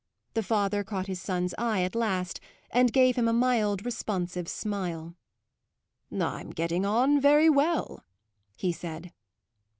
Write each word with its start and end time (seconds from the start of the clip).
The 0.33 0.41
father 0.41 0.83
caught 0.83 1.05
his 1.05 1.21
son's 1.21 1.53
eye 1.59 1.83
at 1.83 1.93
last 1.93 2.39
and 2.71 2.91
gave 2.91 3.17
him 3.17 3.27
a 3.27 3.33
mild, 3.33 3.85
responsive 3.85 4.47
smile. 4.47 5.13
"I'm 6.11 6.49
getting 6.49 6.87
on 6.87 7.21
very 7.21 7.51
well," 7.51 8.03
he 8.57 8.71
said. 8.71 9.13